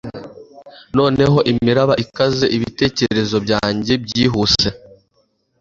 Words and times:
noneho, 0.97 1.37
imiraba 1.51 1.93
ikaze, 2.03 2.45
ibitekerezo 2.55 3.37
byanjye 3.45 3.93
byihuse 4.05 4.67